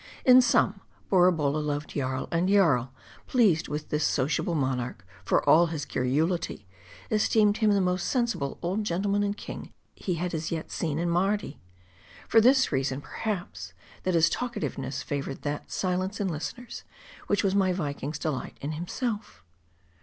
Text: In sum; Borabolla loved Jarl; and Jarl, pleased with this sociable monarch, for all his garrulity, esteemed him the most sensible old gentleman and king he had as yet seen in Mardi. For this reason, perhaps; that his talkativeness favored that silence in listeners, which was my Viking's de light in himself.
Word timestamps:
In 0.25 0.41
sum; 0.41 0.81
Borabolla 1.11 1.59
loved 1.63 1.91
Jarl; 1.91 2.27
and 2.31 2.49
Jarl, 2.49 2.91
pleased 3.27 3.67
with 3.67 3.89
this 3.89 4.03
sociable 4.03 4.55
monarch, 4.55 5.05
for 5.23 5.47
all 5.47 5.67
his 5.67 5.85
garrulity, 5.85 6.65
esteemed 7.11 7.57
him 7.57 7.69
the 7.73 7.81
most 7.81 8.07
sensible 8.07 8.57
old 8.63 8.83
gentleman 8.83 9.21
and 9.21 9.37
king 9.37 9.71
he 9.95 10.15
had 10.15 10.33
as 10.33 10.51
yet 10.51 10.71
seen 10.71 10.97
in 10.97 11.11
Mardi. 11.11 11.59
For 12.27 12.41
this 12.41 12.71
reason, 12.71 12.99
perhaps; 13.01 13.73
that 14.01 14.15
his 14.15 14.27
talkativeness 14.31 15.03
favored 15.03 15.43
that 15.43 15.71
silence 15.71 16.19
in 16.19 16.29
listeners, 16.29 16.83
which 17.27 17.43
was 17.43 17.53
my 17.53 17.71
Viking's 17.71 18.17
de 18.17 18.31
light 18.31 18.57
in 18.59 18.71
himself. 18.71 19.43